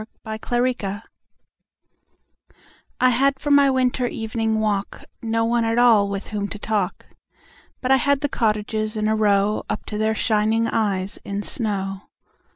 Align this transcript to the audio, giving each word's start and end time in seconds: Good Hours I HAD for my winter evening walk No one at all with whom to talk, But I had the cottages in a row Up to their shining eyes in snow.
Good 0.25 0.39
Hours 0.51 1.01
I 2.99 3.09
HAD 3.11 3.37
for 3.39 3.51
my 3.51 3.69
winter 3.69 4.07
evening 4.07 4.59
walk 4.59 5.03
No 5.21 5.45
one 5.45 5.63
at 5.63 5.77
all 5.77 6.09
with 6.09 6.29
whom 6.29 6.47
to 6.47 6.57
talk, 6.57 7.05
But 7.81 7.91
I 7.91 7.97
had 7.97 8.21
the 8.21 8.27
cottages 8.27 8.97
in 8.97 9.07
a 9.07 9.15
row 9.15 9.61
Up 9.69 9.85
to 9.85 9.99
their 9.99 10.15
shining 10.15 10.65
eyes 10.65 11.19
in 11.23 11.43
snow. 11.43 12.09